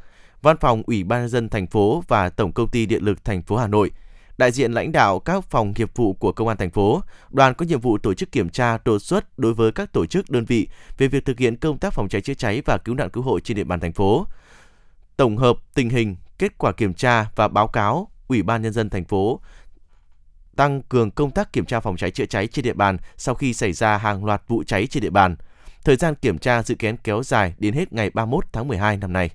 [0.42, 3.42] Văn phòng Ủy ban nhân dân thành phố và Tổng công ty Điện lực thành
[3.42, 3.90] phố Hà Nội,
[4.38, 7.66] đại diện lãnh đạo các phòng nghiệp vụ của công an thành phố, đoàn có
[7.66, 10.68] nhiệm vụ tổ chức kiểm tra đột xuất đối với các tổ chức đơn vị
[10.98, 13.40] về việc thực hiện công tác phòng cháy chữa cháy và cứu nạn cứu hộ
[13.40, 14.26] trên địa bàn thành phố.
[15.16, 18.90] Tổng hợp tình hình, kết quả kiểm tra và báo cáo Ủy ban nhân dân
[18.90, 19.40] thành phố
[20.60, 23.54] tăng cường công tác kiểm tra phòng cháy chữa cháy trên địa bàn sau khi
[23.54, 25.36] xảy ra hàng loạt vụ cháy trên địa bàn.
[25.84, 29.12] Thời gian kiểm tra dự kiến kéo dài đến hết ngày 31 tháng 12 năm
[29.12, 29.30] nay.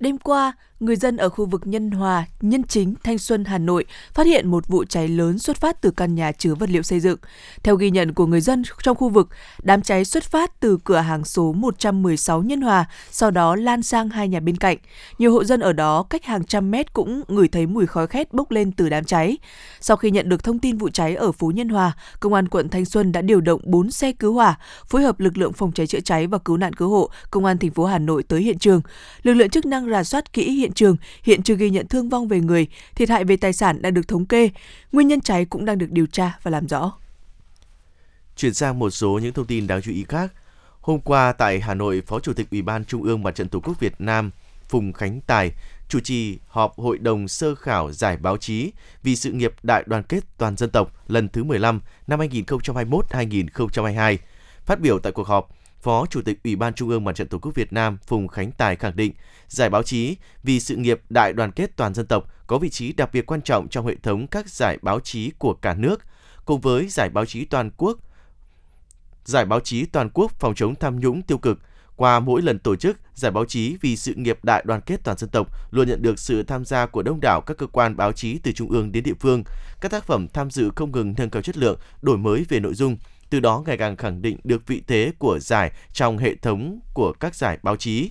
[0.00, 3.84] Đêm qua, người dân ở khu vực Nhân Hòa, Nhân Chính, Thanh Xuân, Hà Nội
[4.14, 7.00] phát hiện một vụ cháy lớn xuất phát từ căn nhà chứa vật liệu xây
[7.00, 7.18] dựng.
[7.62, 9.28] Theo ghi nhận của người dân trong khu vực,
[9.62, 14.08] đám cháy xuất phát từ cửa hàng số 116 Nhân Hòa, sau đó lan sang
[14.08, 14.76] hai nhà bên cạnh.
[15.18, 18.34] Nhiều hộ dân ở đó cách hàng trăm mét cũng ngửi thấy mùi khói khét
[18.34, 19.38] bốc lên từ đám cháy.
[19.80, 22.68] Sau khi nhận được thông tin vụ cháy ở phố Nhân Hòa, Công an quận
[22.68, 25.86] Thanh Xuân đã điều động 4 xe cứu hỏa, phối hợp lực lượng phòng cháy
[25.86, 28.58] chữa cháy và cứu nạn cứu hộ Công an thành phố Hà Nội tới hiện
[28.58, 28.80] trường.
[29.22, 32.28] Lực lượng chức năng rà soát kỹ hiện trường, hiện chưa ghi nhận thương vong
[32.28, 34.50] về người, thiệt hại về tài sản đã được thống kê.
[34.92, 36.92] Nguyên nhân cháy cũng đang được điều tra và làm rõ.
[38.36, 40.32] Chuyển sang một số những thông tin đáng chú ý khác.
[40.80, 43.60] Hôm qua tại Hà Nội, Phó Chủ tịch Ủy ban Trung ương Mặt trận Tổ
[43.60, 44.30] quốc Việt Nam
[44.68, 45.52] Phùng Khánh Tài
[45.88, 48.72] chủ trì họp Hội đồng sơ khảo giải báo chí
[49.02, 54.16] vì sự nghiệp đại đoàn kết toàn dân tộc lần thứ 15 năm 2021-2022.
[54.64, 55.48] Phát biểu tại cuộc họp,
[55.84, 58.52] Phó Chủ tịch Ủy ban Trung ương Mặt trận Tổ quốc Việt Nam Phùng Khánh
[58.52, 59.12] Tài khẳng định,
[59.48, 62.92] giải báo chí vì sự nghiệp đại đoàn kết toàn dân tộc có vị trí
[62.92, 66.00] đặc biệt quan trọng trong hệ thống các giải báo chí của cả nước,
[66.44, 67.98] cùng với giải báo chí toàn quốc,
[69.24, 71.58] giải báo chí toàn quốc phòng chống tham nhũng tiêu cực.
[71.96, 75.18] Qua mỗi lần tổ chức, giải báo chí vì sự nghiệp đại đoàn kết toàn
[75.18, 78.12] dân tộc luôn nhận được sự tham gia của đông đảo các cơ quan báo
[78.12, 79.44] chí từ trung ương đến địa phương.
[79.80, 82.74] Các tác phẩm tham dự không ngừng nâng cao chất lượng, đổi mới về nội
[82.74, 82.96] dung,
[83.34, 87.12] từ đó ngày càng khẳng định được vị thế của giải trong hệ thống của
[87.12, 88.10] các giải báo chí.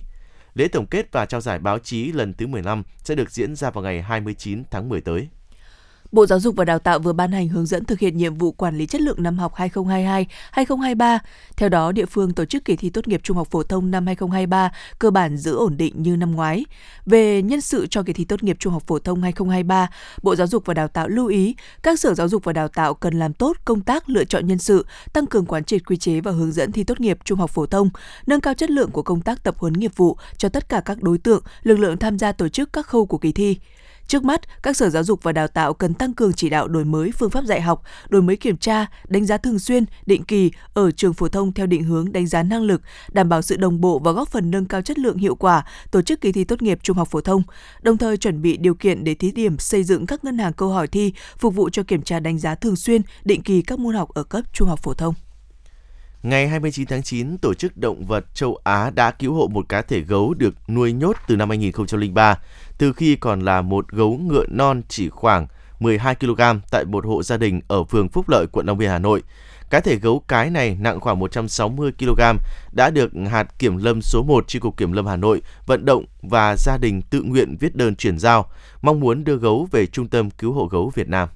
[0.54, 3.70] Lễ tổng kết và trao giải báo chí lần thứ 15 sẽ được diễn ra
[3.70, 5.28] vào ngày 29 tháng 10 tới.
[6.14, 8.52] Bộ Giáo dục và Đào tạo vừa ban hành hướng dẫn thực hiện nhiệm vụ
[8.52, 11.18] quản lý chất lượng năm học 2022-2023.
[11.56, 14.06] Theo đó, địa phương tổ chức kỳ thi tốt nghiệp trung học phổ thông năm
[14.06, 16.64] 2023 cơ bản giữ ổn định như năm ngoái.
[17.06, 19.88] Về nhân sự cho kỳ thi tốt nghiệp trung học phổ thông 2023,
[20.22, 22.94] Bộ Giáo dục và Đào tạo lưu ý các sở giáo dục và đào tạo
[22.94, 26.20] cần làm tốt công tác lựa chọn nhân sự, tăng cường quán triệt quy chế
[26.20, 27.90] và hướng dẫn thi tốt nghiệp trung học phổ thông,
[28.26, 31.02] nâng cao chất lượng của công tác tập huấn nghiệp vụ cho tất cả các
[31.02, 33.58] đối tượng, lực lượng tham gia tổ chức các khâu của kỳ thi.
[34.06, 36.84] Trước mắt, các sở giáo dục và đào tạo cần tăng cường chỉ đạo đổi
[36.84, 40.50] mới phương pháp dạy học, đổi mới kiểm tra, đánh giá thường xuyên, định kỳ
[40.74, 43.80] ở trường phổ thông theo định hướng đánh giá năng lực, đảm bảo sự đồng
[43.80, 46.62] bộ và góp phần nâng cao chất lượng hiệu quả tổ chức kỳ thi tốt
[46.62, 47.42] nghiệp trung học phổ thông,
[47.82, 50.68] đồng thời chuẩn bị điều kiện để thí điểm xây dựng các ngân hàng câu
[50.68, 53.94] hỏi thi phục vụ cho kiểm tra đánh giá thường xuyên, định kỳ các môn
[53.94, 55.14] học ở cấp trung học phổ thông.
[56.24, 59.82] Ngày 29 tháng 9, Tổ chức Động vật châu Á đã cứu hộ một cá
[59.82, 62.38] thể gấu được nuôi nhốt từ năm 2003,
[62.78, 65.46] từ khi còn là một gấu ngựa non chỉ khoảng
[65.80, 68.98] 12 kg tại một hộ gia đình ở phường Phúc Lợi, quận Long Biên, Hà
[68.98, 69.22] Nội.
[69.70, 72.22] Cá thể gấu cái này nặng khoảng 160 kg
[72.72, 76.04] đã được hạt kiểm lâm số 1 chi cục kiểm lâm Hà Nội vận động
[76.22, 78.50] và gia đình tự nguyện viết đơn chuyển giao,
[78.82, 81.28] mong muốn đưa gấu về Trung tâm Cứu hộ gấu Việt Nam.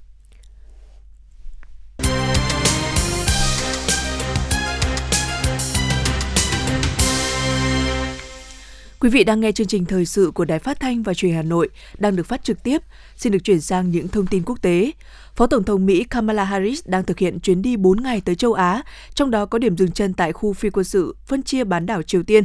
[9.01, 11.41] Quý vị đang nghe chương trình thời sự của Đài Phát thanh và Truyền Hà
[11.41, 12.81] Nội đang được phát trực tiếp.
[13.15, 14.91] Xin được chuyển sang những thông tin quốc tế.
[15.39, 18.53] Phó Tổng thống Mỹ Kamala Harris đang thực hiện chuyến đi 4 ngày tới châu
[18.53, 21.85] Á, trong đó có điểm dừng chân tại khu phi quân sự phân chia bán
[21.85, 22.43] đảo Triều Tiên.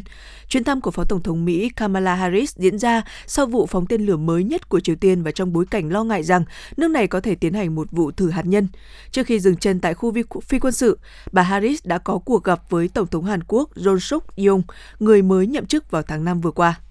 [0.48, 4.06] Chuyến thăm của Phó Tổng thống Mỹ Kamala Harris diễn ra sau vụ phóng tên
[4.06, 6.44] lửa mới nhất của Triều Tiên và trong bối cảnh lo ngại rằng
[6.76, 8.68] nước này có thể tiến hành một vụ thử hạt nhân.
[9.10, 10.98] Trước khi dừng chân tại khu phi quân sự,
[11.32, 14.62] bà Harris đã có cuộc gặp với Tổng thống Hàn Quốc John Suk Yong,
[14.98, 16.83] người mới nhậm chức vào tháng 5 vừa qua.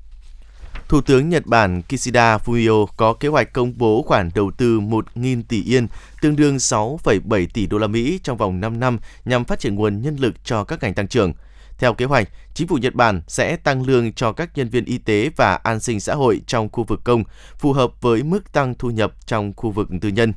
[0.93, 5.43] Thủ tướng Nhật Bản Kishida Fumio có kế hoạch công bố khoản đầu tư 1.000
[5.47, 5.88] tỷ yên,
[6.21, 10.01] tương đương 6,7 tỷ đô la Mỹ trong vòng 5 năm nhằm phát triển nguồn
[10.01, 11.34] nhân lực cho các ngành tăng trưởng.
[11.77, 14.97] Theo kế hoạch, chính phủ Nhật Bản sẽ tăng lương cho các nhân viên y
[14.97, 17.23] tế và an sinh xã hội trong khu vực công,
[17.58, 20.34] phù hợp với mức tăng thu nhập trong khu vực tư nhân.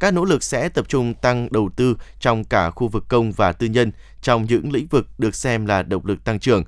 [0.00, 3.52] Các nỗ lực sẽ tập trung tăng đầu tư trong cả khu vực công và
[3.52, 3.92] tư nhân
[4.22, 6.64] trong những lĩnh vực được xem là động lực tăng trưởng.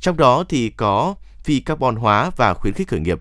[0.00, 1.14] Trong đó thì có
[1.46, 3.20] phi carbon hóa và khuyến khích khởi nghiệp.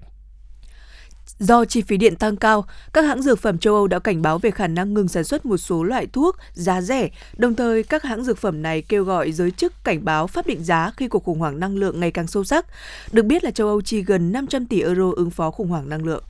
[1.39, 4.39] Do chi phí điện tăng cao, các hãng dược phẩm châu Âu đã cảnh báo
[4.39, 7.09] về khả năng ngừng sản xuất một số loại thuốc giá rẻ.
[7.37, 10.63] Đồng thời, các hãng dược phẩm này kêu gọi giới chức cảnh báo pháp định
[10.63, 12.65] giá khi cuộc khủng hoảng năng lượng ngày càng sâu sắc.
[13.11, 16.05] Được biết là châu Âu chi gần 500 tỷ euro ứng phó khủng hoảng năng
[16.05, 16.23] lượng.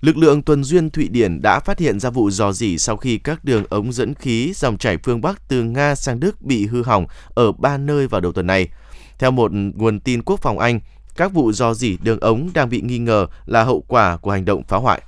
[0.00, 3.18] Lực lượng tuần duyên Thụy Điển đã phát hiện ra vụ dò dỉ sau khi
[3.18, 6.82] các đường ống dẫn khí dòng chảy phương Bắc từ Nga sang Đức bị hư
[6.82, 8.68] hỏng ở ba nơi vào đầu tuần này.
[9.18, 10.80] Theo một nguồn tin quốc phòng Anh,
[11.16, 14.44] các vụ dò dỉ đường ống đang bị nghi ngờ là hậu quả của hành
[14.44, 15.02] động phá hoại.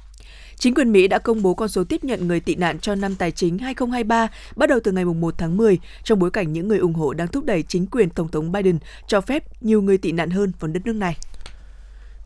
[0.56, 3.14] Chính quyền Mỹ đã công bố con số tiếp nhận người tị nạn cho năm
[3.14, 6.78] tài chính 2023 bắt đầu từ ngày 1 tháng 10, trong bối cảnh những người
[6.78, 10.12] ủng hộ đang thúc đẩy chính quyền Tổng thống Biden cho phép nhiều người tị
[10.12, 11.16] nạn hơn vào đất nước này.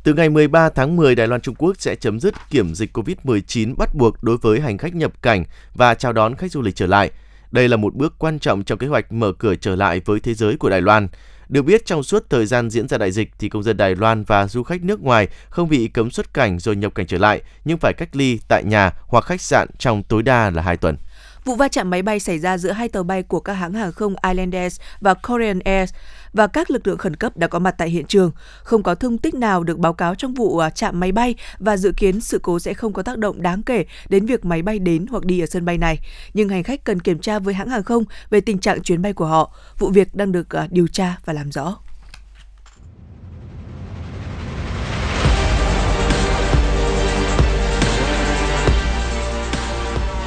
[0.05, 3.75] Từ ngày 13 tháng 10, Đài Loan Trung Quốc sẽ chấm dứt kiểm dịch COVID-19
[3.77, 5.45] bắt buộc đối với hành khách nhập cảnh
[5.75, 7.11] và chào đón khách du lịch trở lại.
[7.51, 10.35] Đây là một bước quan trọng trong kế hoạch mở cửa trở lại với thế
[10.35, 11.09] giới của Đài Loan.
[11.49, 14.25] Được biết trong suốt thời gian diễn ra đại dịch thì công dân Đài Loan
[14.25, 17.43] và du khách nước ngoài không bị cấm xuất cảnh rồi nhập cảnh trở lại,
[17.65, 20.97] nhưng phải cách ly tại nhà hoặc khách sạn trong tối đa là 2 tuần.
[21.45, 23.93] Vụ va chạm máy bay xảy ra giữa hai tàu bay của các hãng hàng
[23.93, 25.91] không Islandair và Korean Air
[26.33, 28.31] và các lực lượng khẩn cấp đã có mặt tại hiện trường.
[28.63, 31.77] Không có thương tích nào được báo cáo trong vụ à, chạm máy bay và
[31.77, 34.79] dự kiến sự cố sẽ không có tác động đáng kể đến việc máy bay
[34.79, 35.99] đến hoặc đi ở sân bay này.
[36.35, 39.13] Nhưng hành khách cần kiểm tra với hãng hàng không về tình trạng chuyến bay
[39.13, 39.55] của họ.
[39.79, 41.77] Vụ việc đang được à, điều tra và làm rõ.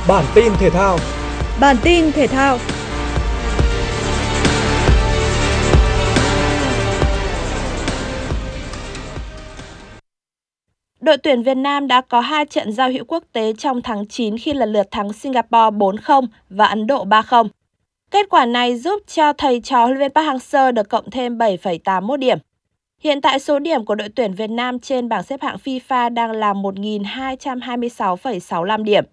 [0.08, 0.98] Bản tin thể thao
[1.60, 2.58] Bản tin thể thao
[11.02, 14.38] Đội tuyển Việt Nam đã có hai trận giao hữu quốc tế trong tháng 9
[14.38, 17.48] khi lần lượt thắng Singapore 4-0 và Ấn Độ 3-0.
[18.12, 22.16] Kết quả này giúp cho thầy trò huấn luyện Park Hang-seo được cộng thêm 7,81
[22.16, 22.38] điểm.
[23.00, 26.32] Hiện tại số điểm của đội tuyển Việt Nam trên bảng xếp hạng FIFA đang
[26.32, 29.04] là 1.226,65 điểm.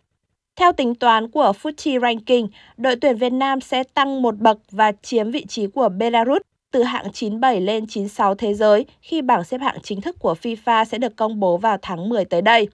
[0.56, 4.92] Theo tính toán của FTSE Ranking, đội tuyển Việt Nam sẽ tăng một bậc và
[5.02, 9.60] chiếm vị trí của Belarus từ hạng 97 lên 96 thế giới khi bảng xếp
[9.60, 12.68] hạng chính thức của FIFA sẽ được công bố vào tháng 10 tới đây.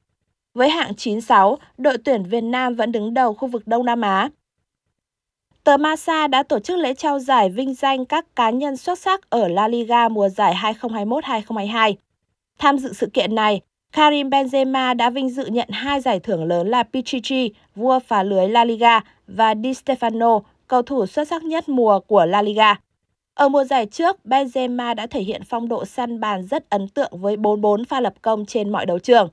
[0.55, 4.29] Với hạng 96, đội tuyển Việt Nam vẫn đứng đầu khu vực Đông Nam Á.
[5.65, 9.31] Tờ Masa đã tổ chức lễ trao giải vinh danh các cá nhân xuất sắc
[9.31, 11.95] ở La Liga mùa giải 2021-2022.
[12.59, 13.61] Tham dự sự kiện này,
[13.93, 18.49] Karim Benzema đã vinh dự nhận hai giải thưởng lớn là Pichichi, vua phá lưới
[18.49, 22.75] La Liga và Di Stefano, cầu thủ xuất sắc nhất mùa của La Liga.
[23.35, 27.11] Ở mùa giải trước, Benzema đã thể hiện phong độ săn bàn rất ấn tượng
[27.13, 29.29] với 44 pha lập công trên mọi đấu trường.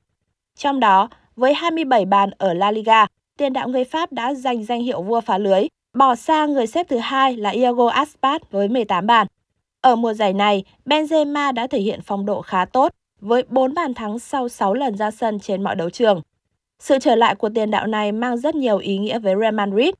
[0.55, 3.05] Trong đó, với 27 bàn ở La Liga,
[3.37, 6.87] tiền đạo người Pháp đã giành danh hiệu vua phá lưới, bỏ xa người xếp
[6.89, 9.27] thứ hai là Iago Aspas với 18 bàn.
[9.81, 13.93] Ở mùa giải này, Benzema đã thể hiện phong độ khá tốt với 4 bàn
[13.93, 16.21] thắng sau 6 lần ra sân trên mọi đấu trường.
[16.79, 19.93] Sự trở lại của tiền đạo này mang rất nhiều ý nghĩa với Real Madrid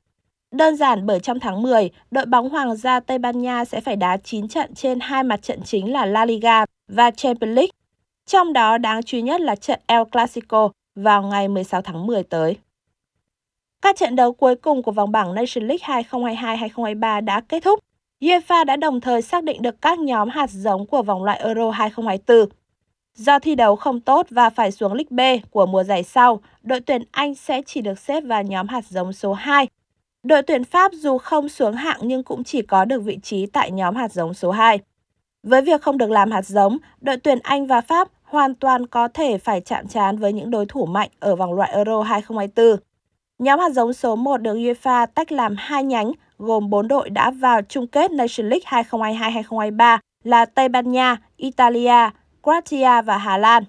[0.50, 3.96] Đơn giản bởi trong tháng 10, đội bóng Hoàng gia Tây Ban Nha sẽ phải
[3.96, 7.70] đá 9 trận trên hai mặt trận chính là La Liga và Champions League.
[8.26, 12.22] Trong đó đáng chú ý nhất là trận El Clasico vào ngày 16 tháng 10
[12.22, 12.56] tới.
[13.82, 17.80] Các trận đấu cuối cùng của vòng bảng Nation League 2022-2023 đã kết thúc.
[18.20, 21.70] UEFA đã đồng thời xác định được các nhóm hạt giống của vòng loại Euro
[21.70, 22.57] 2024.
[23.18, 26.80] Do thi đấu không tốt và phải xuống League B của mùa giải sau, đội
[26.80, 29.68] tuyển Anh sẽ chỉ được xếp vào nhóm hạt giống số 2
[30.22, 33.70] Đội tuyển Pháp dù không xuống hạng nhưng cũng chỉ có được vị trí tại
[33.70, 34.78] nhóm hạt giống số 2.
[35.42, 39.08] Với việc không được làm hạt giống, đội tuyển Anh và Pháp hoàn toàn có
[39.08, 42.80] thể phải chạm trán với những đối thủ mạnh ở vòng loại Euro 2024.
[43.38, 47.30] Nhóm hạt giống số 1 được UEFA tách làm hai nhánh gồm 4 đội đã
[47.30, 52.10] vào chung kết Nation League 2022-2023 là Tây Ban Nha, Italia,
[52.42, 53.64] Croatia và Hà Lan.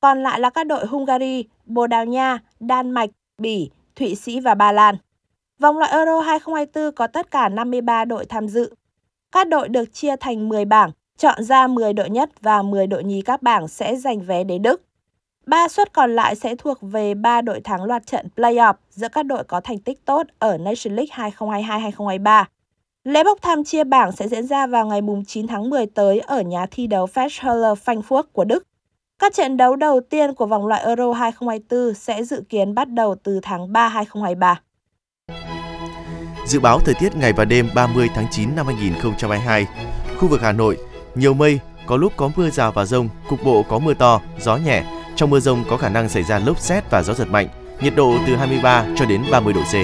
[0.00, 4.54] Còn lại là các đội Hungary, Bồ Đào Nha, Đan Mạch, Bỉ, Thụy Sĩ và
[4.54, 4.96] Ba Lan.
[5.58, 8.74] Vòng loại Euro 2024 có tất cả 53 đội tham dự.
[9.32, 13.04] Các đội được chia thành 10 bảng, chọn ra 10 đội nhất và 10 đội
[13.04, 14.82] nhì các bảng sẽ giành vé đến Đức.
[15.46, 19.22] Ba suất còn lại sẽ thuộc về ba đội thắng loạt trận playoff giữa các
[19.22, 22.44] đội có thành tích tốt ở Nation League 2022-2023.
[23.04, 26.40] Lễ bốc thăm chia bảng sẽ diễn ra vào ngày 9 tháng 10 tới ở
[26.40, 28.66] nhà thi đấu Festhalle Frankfurt của Đức.
[29.18, 33.16] Các trận đấu đầu tiên của vòng loại Euro 2024 sẽ dự kiến bắt đầu
[33.22, 34.60] từ tháng 3 2023.
[36.46, 39.66] Dự báo thời tiết ngày và đêm 30 tháng 9 năm 2022.
[40.18, 40.78] Khu vực Hà Nội,
[41.14, 44.56] nhiều mây, có lúc có mưa rào và rông, cục bộ có mưa to, gió
[44.56, 44.82] nhẹ.
[45.16, 47.48] Trong mưa rông có khả năng xảy ra lốc xét và gió giật mạnh.
[47.80, 49.74] Nhiệt độ từ 23 cho đến 30 độ C.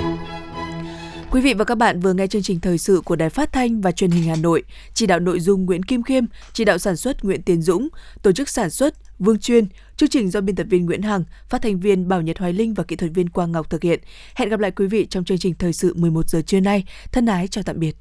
[1.33, 3.81] Quý vị và các bạn vừa nghe chương trình thời sự của Đài Phát thanh
[3.81, 4.63] và Truyền hình Hà Nội,
[4.95, 7.89] chỉ đạo nội dung Nguyễn Kim Khiêm, chỉ đạo sản xuất Nguyễn Tiến Dũng,
[8.23, 9.67] tổ chức sản xuất Vương Chuyên,
[9.97, 12.75] chương trình do biên tập viên Nguyễn Hằng, phát thanh viên Bảo Nhật Hoài Linh
[12.75, 14.01] và kỹ thuật viên Quang Ngọc thực hiện.
[14.35, 16.85] Hẹn gặp lại quý vị trong chương trình thời sự 11 giờ trưa nay.
[17.13, 17.97] Thân ái chào tạm biệt.